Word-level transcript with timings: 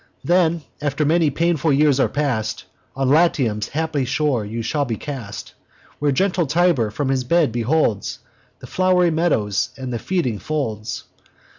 Then, 0.23 0.63
after 0.81 1.05
many 1.05 1.29
painful 1.29 1.71
years 1.71 1.99
are 1.99 2.09
past, 2.09 2.63
On 2.95 3.07
Latium's 3.07 3.67
happy 3.69 4.03
shore 4.03 4.43
you 4.43 4.63
shall 4.63 4.83
be 4.83 4.95
cast, 4.95 5.53
Where 5.99 6.11
gentle 6.11 6.47
Tiber 6.47 6.89
from 6.89 7.09
his 7.09 7.23
bed 7.23 7.51
beholds 7.51 8.17
The 8.61 8.65
flow'ry 8.65 9.11
meadows, 9.11 9.69
and 9.77 9.93
the 9.93 9.99
feeding 9.99 10.39
folds. 10.39 11.03